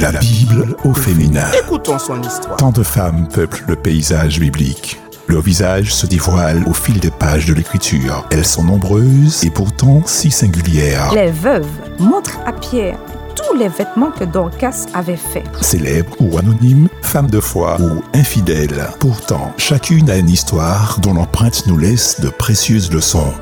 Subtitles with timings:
[0.00, 1.50] La Bible au féminin.
[1.60, 2.56] Écoutons son histoire.
[2.56, 5.00] Tant de femmes peuplent le paysage biblique.
[5.26, 8.24] Leur visage se dévoile au fil des pages de l'écriture.
[8.30, 11.12] Elles sont nombreuses et pourtant si singulières.
[11.12, 11.66] Les veuves
[11.98, 12.98] montrent à Pierre
[13.34, 15.46] tous les vêtements que Dorcas avait faits.
[15.60, 18.88] Célèbres ou anonymes, femmes de foi ou infidèles.
[19.00, 23.32] Pourtant, chacune a une histoire dont l'empreinte nous laisse de précieuses leçons.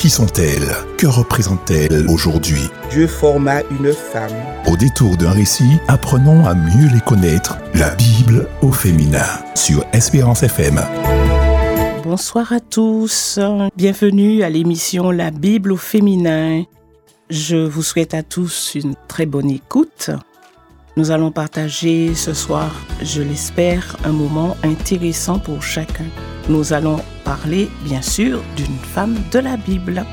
[0.00, 0.74] Qui sont-elles?
[0.96, 2.70] Que représentent-elles aujourd'hui?
[2.90, 4.32] Dieu forma une femme.
[4.66, 7.58] Au détour d'un récit, apprenons à mieux les connaître.
[7.74, 10.80] La Bible au féminin sur Espérance FM.
[12.02, 13.38] Bonsoir à tous,
[13.76, 16.64] bienvenue à l'émission La Bible au féminin.
[17.28, 20.08] Je vous souhaite à tous une très bonne écoute.
[20.96, 26.06] Nous allons partager ce soir, je l'espère, un moment intéressant pour chacun.
[26.50, 30.04] Nous allons parler, bien sûr, d'une femme de la Bible.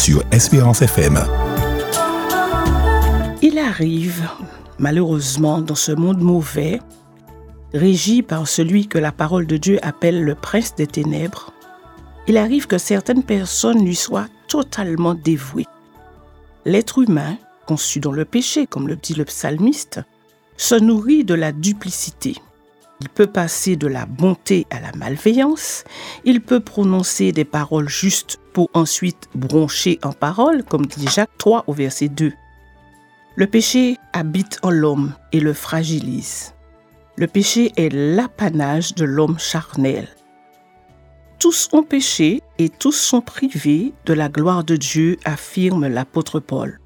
[0.00, 1.18] Sur Espérance FM.
[3.42, 4.26] Il arrive,
[4.78, 6.80] malheureusement, dans ce monde mauvais,
[7.74, 11.52] régi par celui que la parole de Dieu appelle le prince des ténèbres,
[12.26, 15.66] il arrive que certaines personnes lui soient totalement dévouées.
[16.64, 17.36] L'être humain,
[17.66, 20.00] conçu dans le péché, comme le dit le psalmiste,
[20.56, 22.36] se nourrit de la duplicité.
[23.02, 25.84] Il peut passer de la bonté à la malveillance,
[26.24, 31.64] il peut prononcer des paroles justes pour ensuite broncher en paroles, comme dit Jacques 3
[31.66, 32.32] au verset 2.
[33.36, 36.54] Le péché habite en l'homme et le fragilise.
[37.16, 40.08] Le péché est l'apanage de l'homme charnel.
[41.38, 46.80] Tous ont péché et tous sont privés de la gloire de Dieu, affirme l'apôtre Paul.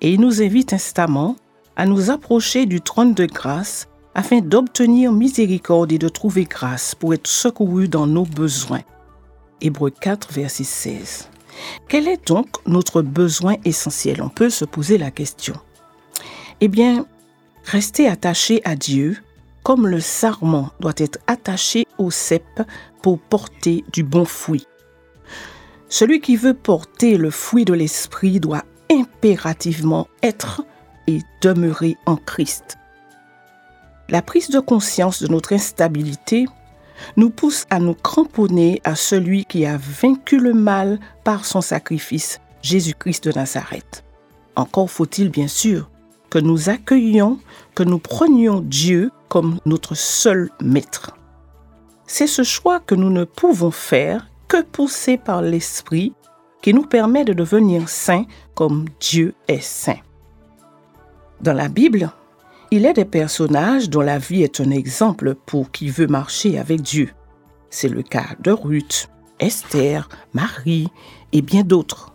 [0.00, 1.36] Et il nous invite instamment
[1.76, 7.14] à nous approcher du trône de grâce afin d'obtenir miséricorde et de trouver grâce pour
[7.14, 8.82] être secourus dans nos besoins.
[9.64, 11.30] Hébreux 4, verset 16.
[11.88, 14.20] Quel est donc notre besoin essentiel?
[14.20, 15.54] On peut se poser la question.
[16.60, 17.06] Eh bien,
[17.64, 19.16] rester attaché à Dieu,
[19.62, 22.44] comme le sarment doit être attaché au cep
[23.02, 24.66] pour porter du bon fruit.
[25.88, 30.62] Celui qui veut porter le fruit de l'esprit doit impérativement être
[31.06, 32.76] et demeurer en Christ.
[34.10, 36.44] La prise de conscience de notre instabilité
[37.16, 42.40] nous pousse à nous cramponner à celui qui a vaincu le mal par son sacrifice,
[42.62, 44.04] Jésus-Christ de Nazareth.
[44.56, 45.90] Encore faut-il bien sûr
[46.30, 47.38] que nous accueillions,
[47.74, 51.12] que nous prenions Dieu comme notre seul maître.
[52.06, 56.12] C'est ce choix que nous ne pouvons faire que poussé par l'Esprit
[56.62, 58.24] qui nous permet de devenir saints
[58.54, 59.98] comme Dieu est saint.
[61.40, 62.10] Dans la Bible,
[62.74, 66.82] il est des personnages dont la vie est un exemple pour qui veut marcher avec
[66.82, 67.10] Dieu.
[67.70, 70.88] C'est le cas de Ruth, Esther, Marie
[71.30, 72.12] et bien d'autres.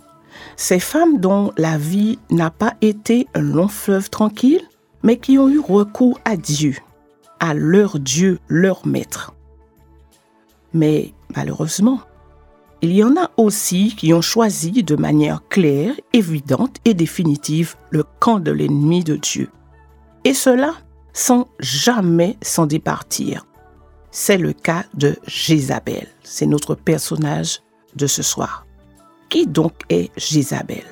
[0.58, 4.64] Ces femmes dont la vie n'a pas été un long fleuve tranquille,
[5.02, 6.76] mais qui ont eu recours à Dieu,
[7.40, 9.34] à leur Dieu, leur maître.
[10.74, 12.02] Mais malheureusement,
[12.82, 18.04] il y en a aussi qui ont choisi de manière claire, évidente et définitive le
[18.20, 19.50] camp de l'ennemi de Dieu.
[20.24, 20.74] Et cela
[21.14, 23.46] sans jamais s'en départir.
[24.12, 26.08] C'est le cas de Jézabel.
[26.24, 27.62] C'est notre personnage
[27.96, 28.66] de ce soir.
[29.30, 30.84] Qui donc est Jézabel?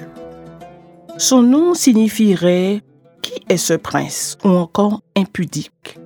[1.17, 2.83] Son nom signifierait
[3.21, 4.37] Qui est ce prince?
[4.43, 5.97] Ou encore impudique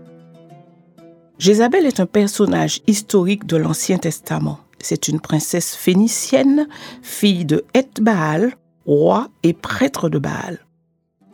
[1.38, 4.60] Jézabel est un personnage historique de l'Ancien Testament.
[4.80, 6.68] C'est une princesse phénicienne,
[7.02, 10.60] fille de Ethbaal, roi et prêtre de Baal.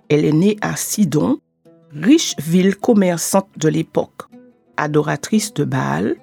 [0.09, 1.39] Elle est née à Sidon,
[2.01, 4.23] riche ville commerçante de l'époque.
[4.79, 6.17] Adoratrice de Baal,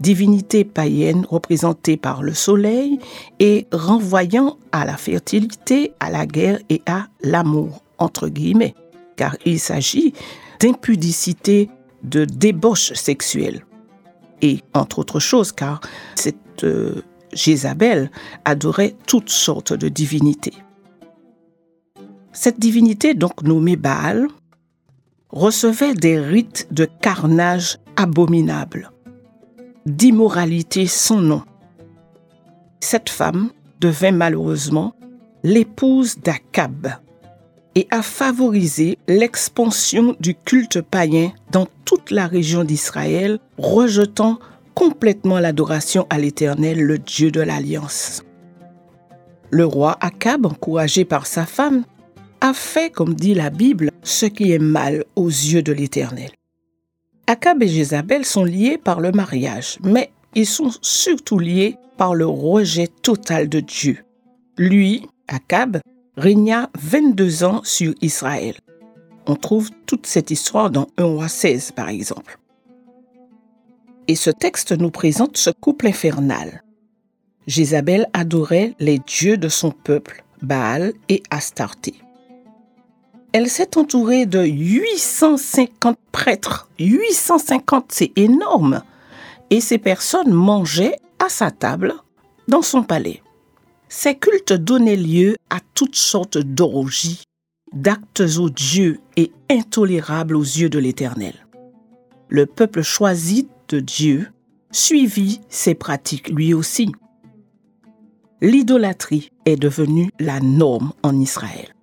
[0.00, 2.98] divinité païenne représentée par le soleil
[3.38, 8.74] et renvoyant à la fertilité, à la guerre et à l'amour, entre guillemets,
[9.14, 10.12] car il s'agit
[10.58, 11.70] d'impudicité,
[12.02, 13.64] de débauche sexuelle.
[14.42, 15.80] Et entre autres choses, car
[16.16, 18.10] cette euh, Jézabel
[18.44, 20.54] adorait toutes sortes de divinités.
[22.32, 24.28] Cette divinité, donc nommée Baal,
[25.32, 28.90] recevait des rites de carnage abominables,
[29.86, 31.42] d'immoralité sans nom.
[32.80, 34.94] Cette femme devint malheureusement
[35.42, 36.88] l'épouse d'Akab
[37.74, 44.38] et a favorisé l'expansion du culte païen dans toute la région d'Israël, rejetant
[44.74, 48.22] complètement l'adoration à l'Éternel, le Dieu de l'Alliance.
[49.50, 51.84] Le roi Akab, encouragé par sa femme,
[52.40, 56.30] a fait, comme dit la Bible, ce qui est mal aux yeux de l'Éternel.
[57.26, 62.26] Akab et Jézabel sont liés par le mariage, mais ils sont surtout liés par le
[62.26, 63.98] rejet total de Dieu.
[64.56, 65.78] Lui, Akab,
[66.16, 68.56] régna 22 ans sur Israël.
[69.26, 72.38] On trouve toute cette histoire dans 1 roi 16, par exemple.
[74.08, 76.64] Et ce texte nous présente ce couple infernal.
[77.46, 81.94] Jézabel adorait les dieux de son peuple, Baal et Astarté
[83.32, 86.68] elle s'est entourée de 850 prêtres.
[86.78, 88.82] 850, c'est énorme.
[89.50, 91.94] Et ces personnes mangeaient à sa table
[92.48, 93.22] dans son palais.
[93.88, 97.22] Ces cultes donnaient lieu à toutes sortes d'orgies,
[97.72, 101.34] d'actes odieux et intolérables aux yeux de l'Éternel.
[102.28, 104.28] Le peuple choisi de Dieu
[104.72, 106.92] suivit ces pratiques lui aussi.
[108.40, 111.74] L'idolâtrie est devenue la norme en Israël.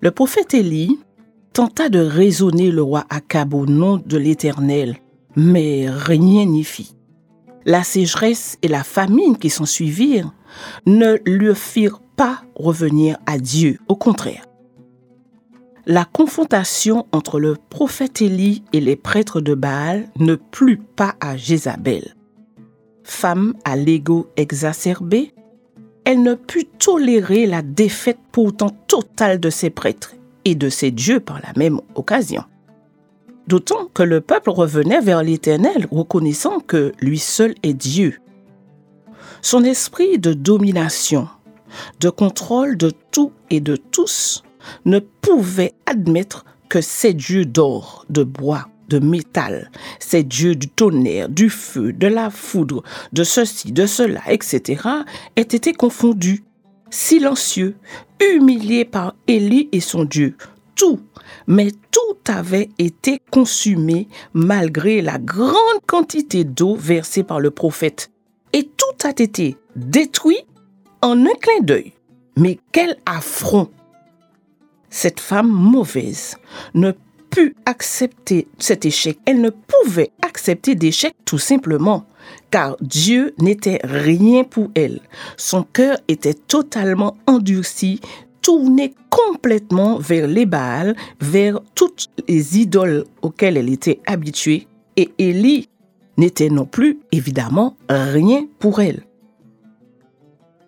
[0.00, 0.98] Le prophète Élie
[1.52, 4.96] tenta de raisonner le roi Akab au nom de l'Éternel,
[5.34, 6.94] mais rien n'y fit.
[7.64, 10.32] la sécheresse et la famine qui s'en suivirent
[10.86, 14.46] ne lui firent pas revenir à Dieu, au contraire.
[15.84, 21.36] La confrontation entre le prophète Élie et les prêtres de Baal ne plut pas à
[21.36, 22.14] Jézabel.
[23.02, 25.34] Femme à l'ego exacerbé,
[26.08, 30.14] elle ne put tolérer la défaite pourtant totale de ses prêtres
[30.46, 32.44] et de ses dieux par la même occasion.
[33.46, 38.20] D'autant que le peuple revenait vers l'Éternel, reconnaissant que lui seul est Dieu.
[39.42, 41.28] Son esprit de domination,
[42.00, 44.44] de contrôle de tout et de tous,
[44.86, 51.28] ne pouvait admettre que ces dieux d'or, de bois, de métal, ces dieux du tonnerre,
[51.28, 54.82] du feu, de la foudre, de ceci, de cela, etc.,
[55.36, 56.44] aient été confondus,
[56.90, 57.76] silencieux,
[58.20, 60.36] humiliés par Élie et son Dieu.
[60.74, 61.00] Tout,
[61.46, 68.10] mais tout avait été consumé malgré la grande quantité d'eau versée par le prophète.
[68.52, 70.44] Et tout a été détruit
[71.02, 71.92] en un clin d'œil.
[72.36, 73.68] Mais quel affront
[74.90, 76.36] Cette femme mauvaise
[76.74, 76.92] ne
[77.30, 79.18] put accepter cet échec.
[79.24, 82.04] Elle ne pouvait accepter d'échec tout simplement,
[82.50, 85.00] car Dieu n'était rien pour elle.
[85.36, 88.00] Son cœur était totalement endurci,
[88.42, 94.66] tourné complètement vers les Baals, vers toutes les idoles auxquelles elle était habituée,
[94.96, 95.68] et Élie
[96.16, 99.04] n'était non plus, évidemment, rien pour elle.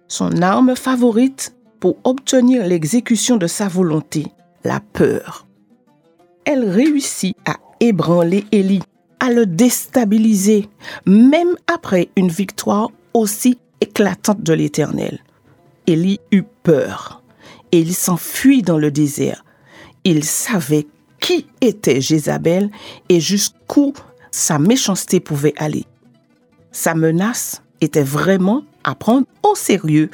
[0.09, 4.27] Son arme favorite pour obtenir l'exécution de sa volonté,
[4.65, 5.47] la peur.
[6.53, 8.83] Elle réussit à ébranler Élie,
[9.21, 10.69] à le déstabiliser,
[11.07, 15.21] même après une victoire aussi éclatante de l'Éternel.
[15.87, 17.23] Élie eut peur
[17.71, 19.45] et il s'enfuit dans le désert.
[20.03, 20.89] Il savait
[21.21, 22.69] qui était Jézabel
[23.09, 23.93] et jusqu'où
[24.33, 25.85] sa méchanceté pouvait aller.
[26.73, 30.11] Sa menace était vraiment à prendre au sérieux.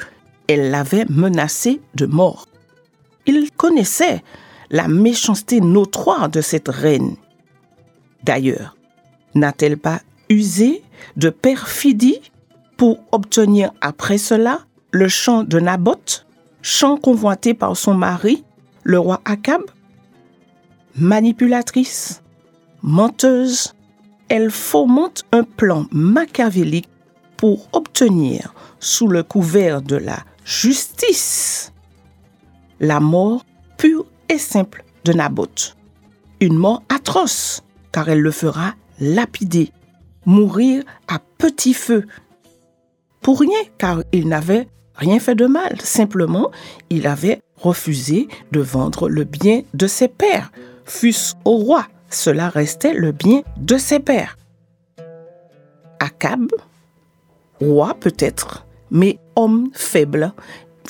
[0.47, 2.45] Elle l'avait menacé de mort.
[3.25, 4.21] Il connaissait
[4.69, 7.15] la méchanceté notoire de cette reine.
[8.23, 8.75] D'ailleurs,
[9.35, 10.83] n'a-t-elle pas usé
[11.15, 12.19] de perfidie
[12.75, 16.25] pour obtenir après cela le champ de Naboth,
[16.61, 18.43] champ convoité par son mari,
[18.83, 19.61] le roi Akab
[20.95, 22.23] Manipulatrice,
[22.81, 23.73] menteuse,
[24.29, 26.89] elle fomente un plan machiavélique
[27.37, 31.71] pour obtenir, sous le couvert de la justice,
[32.79, 33.45] la mort
[33.77, 35.75] pure et simple de Naboth.
[36.39, 39.71] Une mort atroce, car elle le fera lapider,
[40.25, 42.05] mourir à petit feu.
[43.21, 46.51] Pour rien, car il n'avait rien fait de mal, simplement
[46.89, 50.51] il avait refusé de vendre le bien de ses pères,
[50.85, 54.37] fût-ce au roi, cela restait le bien de ses pères.
[55.99, 56.51] Akab,
[57.59, 60.33] roi peut-être, mais homme faible,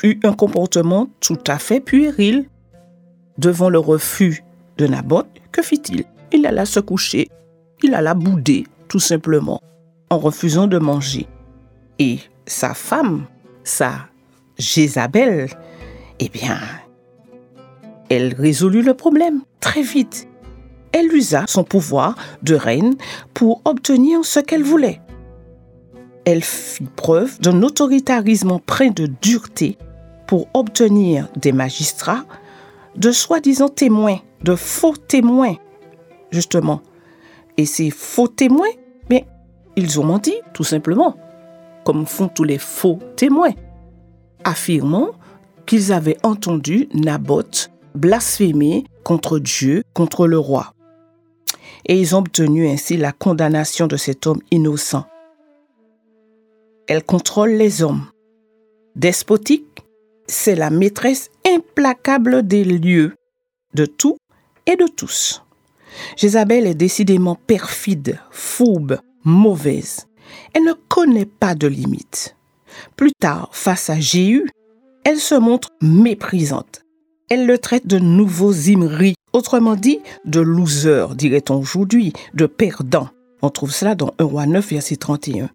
[0.04, 2.48] eut un comportement tout à fait puéril.
[3.38, 4.44] Devant le refus
[4.78, 6.06] de Naboth, que fit-il?
[6.32, 7.30] Il alla se coucher,
[7.84, 9.62] il alla bouder, tout simplement,
[10.10, 11.28] en refusant de manger.
[12.00, 13.26] Et sa femme,
[13.64, 14.08] sa
[14.58, 15.50] Jézabel,
[16.20, 16.60] eh bien,
[18.10, 20.28] elle résolut le problème très vite.
[20.92, 22.96] Elle usa son pouvoir de reine
[23.34, 25.02] pour obtenir ce qu'elle voulait.
[26.26, 29.78] Elle fit preuve d'un autoritarisme empreint de dureté
[30.26, 32.26] pour obtenir des magistrats
[32.98, 35.56] de soi-disant témoins, de faux témoins,
[36.32, 36.82] justement.
[37.58, 38.72] Et ces faux témoins,
[39.10, 39.26] mais
[39.76, 41.16] ils ont menti, tout simplement,
[41.86, 43.54] comme font tous les faux témoins,
[44.44, 45.12] affirmant
[45.66, 50.74] qu'ils avaient entendu Naboth blasphémer contre Dieu, contre le roi.
[51.86, 55.06] Et ils ont obtenu ainsi la condamnation de cet homme innocent.
[56.88, 58.06] Elle contrôle les hommes.
[58.96, 59.86] Despotique,
[60.28, 63.16] c'est la maîtresse implacable des lieux,
[63.74, 64.18] de tout
[64.66, 65.44] et de tous.
[66.16, 70.08] Jézabel est décidément perfide, fourbe, mauvaise.
[70.54, 72.36] Elle ne connaît pas de limites.
[72.96, 74.50] Plus tard, face à Jéhu,
[75.04, 76.82] elle se montre méprisante.
[77.30, 83.10] Elle le traite de nouveau Zimri, autrement dit de loser, dirait-on aujourd'hui, de perdant.
[83.42, 85.50] On trouve cela dans 1 roi 9, verset 31.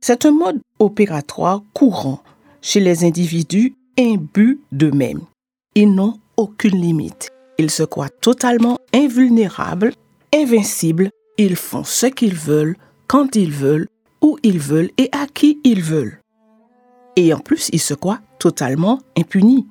[0.00, 2.22] C'est un mode opératoire courant
[2.66, 5.20] chez les individus imbus d'eux-mêmes.
[5.76, 7.30] Ils n'ont aucune limite.
[7.58, 9.92] Ils se croient totalement invulnérables,
[10.34, 11.10] invincibles.
[11.38, 13.86] Ils font ce qu'ils veulent, quand ils veulent,
[14.20, 16.18] où ils veulent et à qui ils veulent.
[17.14, 19.68] Et en plus, ils se croient totalement impunis.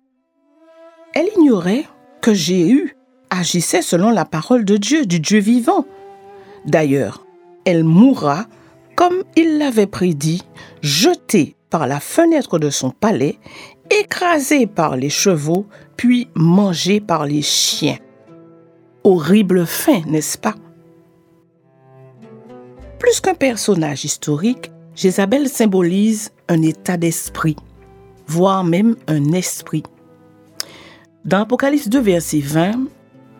[1.14, 1.86] Elle ignorait
[2.22, 2.96] que Jéhu
[3.30, 5.86] agissait selon la parole de Dieu, du Dieu vivant.
[6.66, 7.26] D'ailleurs,
[7.66, 8.46] elle mourra
[8.96, 10.44] comme il l'avait prédit,
[10.82, 13.38] jeté par la fenêtre de son palais,
[13.92, 15.66] écrasé par les chevaux,
[15.98, 17.98] puis mangé par les chiens.
[19.04, 20.56] Horrible fin, n'est-ce pas?
[22.98, 27.58] Plus qu'un personnage historique, Jézabel symbolise un état d'esprit,
[28.26, 29.84] voire même un esprit.
[31.26, 32.86] Dans Apocalypse 2, verset 20,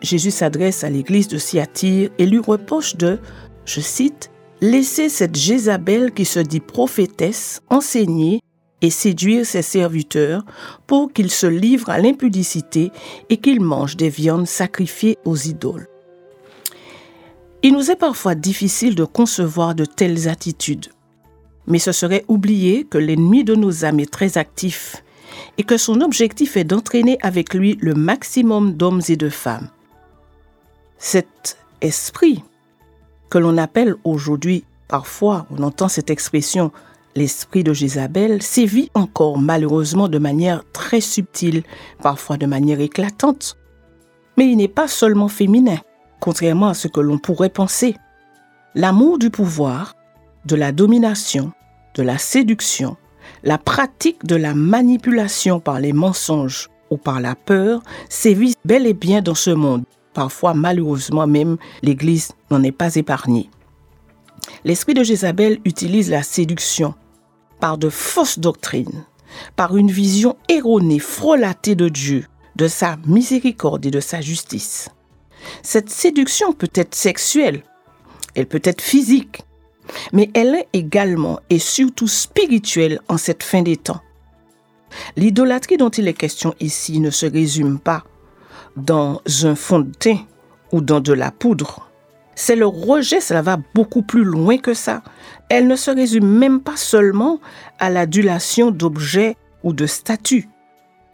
[0.02, 3.18] Jésus s'adresse à l'église de Thyatire et lui reproche de,
[3.64, 4.30] je cite,
[4.62, 8.40] Laisser cette Jézabel qui se dit prophétesse enseigner
[8.80, 10.44] et séduire ses serviteurs
[10.86, 12.90] pour qu'ils se livrent à l'impudicité
[13.28, 15.88] et qu'ils mangent des viandes sacrifiées aux idoles.
[17.62, 20.88] Il nous est parfois difficile de concevoir de telles attitudes,
[21.66, 25.02] mais ce serait oublier que l'ennemi de nos âmes est très actif
[25.58, 29.68] et que son objectif est d'entraîner avec lui le maximum d'hommes et de femmes.
[30.98, 32.42] Cet esprit
[33.30, 36.72] que l'on appelle aujourd'hui, parfois on entend cette expression,
[37.14, 41.62] l'esprit de Jézabel, sévit encore malheureusement de manière très subtile,
[42.02, 43.56] parfois de manière éclatante.
[44.36, 45.78] Mais il n'est pas seulement féminin,
[46.20, 47.96] contrairement à ce que l'on pourrait penser.
[48.74, 49.94] L'amour du pouvoir,
[50.44, 51.52] de la domination,
[51.94, 52.96] de la séduction,
[53.42, 58.94] la pratique de la manipulation par les mensonges ou par la peur sévit bel et
[58.94, 59.84] bien dans ce monde.
[60.16, 63.50] Parfois, malheureusement même, l'Église n'en est pas épargnée.
[64.64, 66.94] L'esprit de Jézabel utilise la séduction
[67.60, 69.04] par de fausses doctrines,
[69.56, 72.24] par une vision erronée, frelatée de Dieu,
[72.56, 74.88] de sa miséricorde et de sa justice.
[75.62, 77.62] Cette séduction peut être sexuelle,
[78.34, 79.42] elle peut être physique,
[80.14, 84.00] mais elle est également et surtout spirituelle en cette fin des temps.
[85.14, 88.02] L'idolâtrie dont il est question ici ne se résume pas
[88.76, 90.18] dans un fond de teint
[90.72, 91.88] ou dans de la poudre.
[92.34, 95.02] C'est le rejet, cela va beaucoup plus loin que ça.
[95.48, 97.40] Elle ne se résume même pas seulement
[97.78, 100.48] à l'adulation d'objets ou de statues.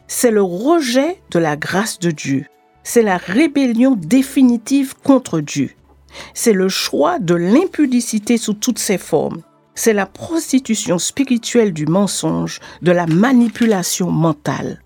[0.08, 2.46] C'est le rejet de la grâce de Dieu.
[2.82, 5.70] C'est la rébellion définitive contre Dieu.
[6.34, 9.42] C'est le choix de l'impudicité sous toutes ses formes.
[9.74, 14.82] C'est la prostitution spirituelle du mensonge, de la manipulation mentale.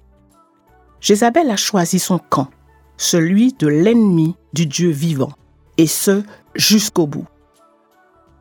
[1.01, 2.49] Jézabel a choisi son camp,
[2.97, 5.33] celui de l'ennemi du Dieu vivant,
[5.79, 6.23] et ce
[6.55, 7.27] jusqu'au bout.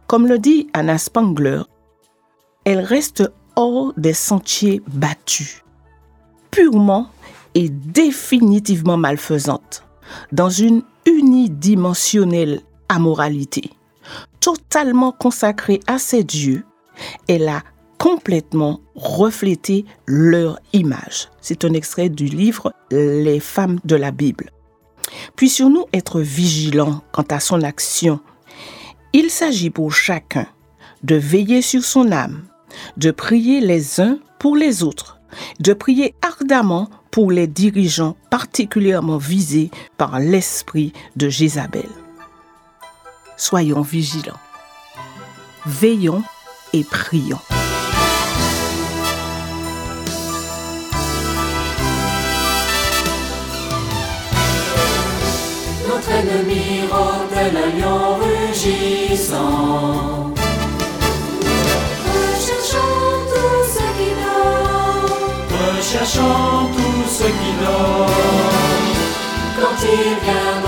[0.07, 1.61] Comme le dit Anna Spangler,
[2.63, 5.63] elle reste hors des sentiers battus,
[6.51, 7.09] purement
[7.53, 9.83] et définitivement malfaisante,
[10.31, 13.71] dans une unidimensionnelle amoralité.
[14.39, 16.63] Totalement consacrée à ses dieux,
[17.27, 17.63] elle a
[17.97, 21.29] complètement reflété leur image.
[21.41, 24.51] C'est un extrait du livre Les femmes de la Bible.
[25.35, 28.19] Puissions-nous être vigilants quant à son action.
[29.13, 30.47] Il s'agit pour chacun
[31.03, 32.45] de veiller sur son âme,
[32.97, 35.19] de prier les uns pour les autres,
[35.59, 41.87] de prier ardemment pour les dirigeants particulièrement visés par l'esprit de Jézabel.
[43.37, 44.39] Soyons vigilants,
[45.65, 46.23] veillons
[46.73, 47.39] et prions.
[56.25, 57.55] Notre ennemi rôde tel
[58.19, 59.53] rugissant.
[62.33, 65.09] Recherchons tout ce qui dort.
[65.77, 68.09] Recherchons tout ce qui dort.
[69.57, 70.64] Quand il viendra,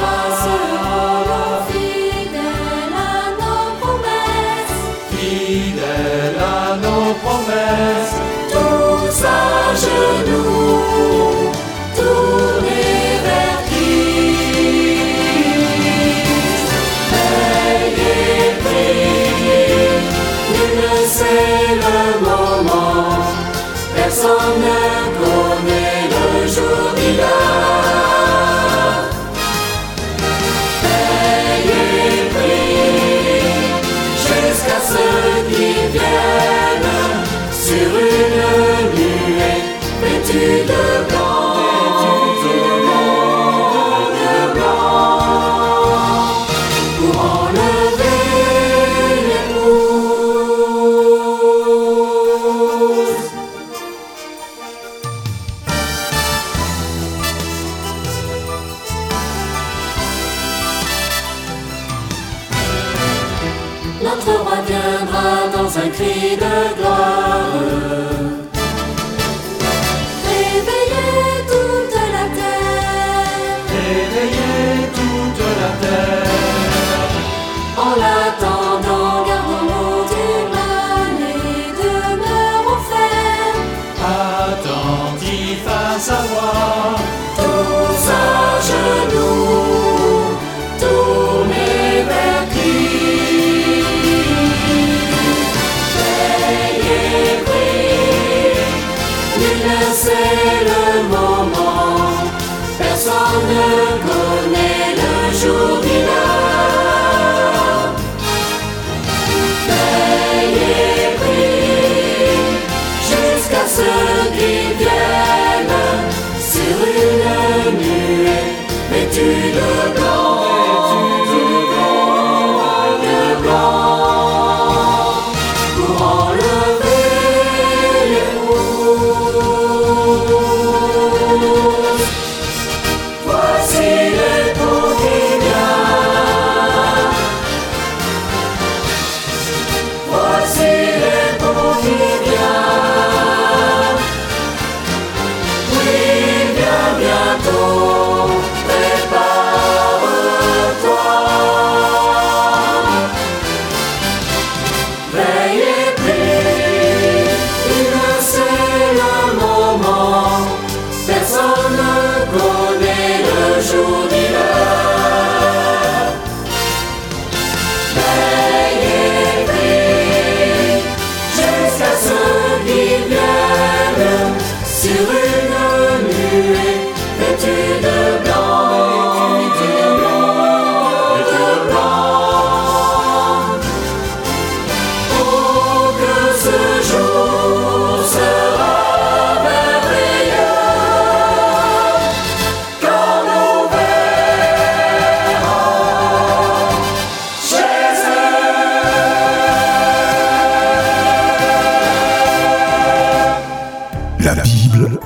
[119.18, 119.97] vêtue de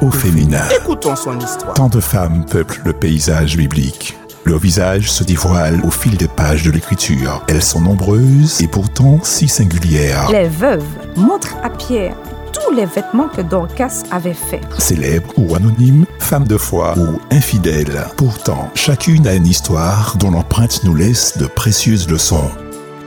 [0.01, 0.63] au féminin.
[0.75, 1.73] Écoutons son histoire.
[1.73, 4.17] Tant de femmes peuplent le paysage biblique.
[4.45, 7.43] Leur visage se dévoile au fil des pages de l'écriture.
[7.47, 10.31] Elles sont nombreuses et pourtant si singulières.
[10.31, 10.83] Les veuves
[11.15, 12.15] montrent à Pierre
[12.51, 14.61] tous les vêtements que Dorcas avait faits.
[14.77, 18.05] Célèbres ou anonymes, femmes de foi ou infidèles.
[18.17, 22.49] Pourtant, chacune a une histoire dont l'empreinte nous laisse de précieuses leçons.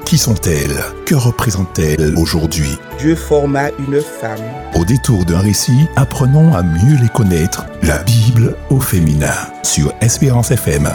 [0.05, 0.85] Qui sont-elles?
[1.07, 2.79] Que représentent-elles aujourd'hui?
[2.99, 4.38] Dieu forma une femme.
[4.75, 7.64] Au détour d'un récit, apprenons à mieux les connaître.
[7.83, 10.90] La Bible au féminin sur Espérance FM.